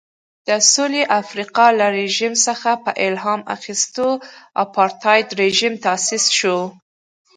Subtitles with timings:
[0.47, 4.07] د سوېلي افریقا له رژیم څخه په الهام اخیستو
[4.63, 6.57] اپارټایډ رژیم تاسیس شو.